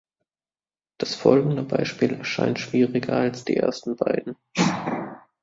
Das 0.97 1.13
folgende 1.13 1.61
Beispiel 1.61 2.13
erscheint 2.13 2.57
schwieriger 2.57 3.17
als 3.17 3.45
die 3.45 3.57
ersten 3.57 3.95
beiden. 3.97 4.35